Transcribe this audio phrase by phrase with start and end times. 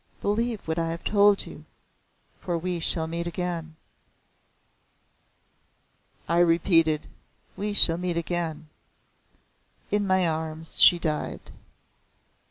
[0.19, 1.63] "Believe what I have told you.
[2.39, 3.75] For we shall meet again."
[6.27, 7.05] I repeated
[7.55, 8.69] "We shall meet again."
[9.91, 11.51] In my arms she died.